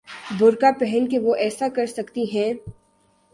برقعہ 0.39 0.71
پہن 0.79 1.07
کے 1.09 1.19
وہ 1.19 1.35
ایسا 1.35 1.67
کر 1.75 1.85
سکتی 1.85 2.25
ہیں؟ 2.33 2.51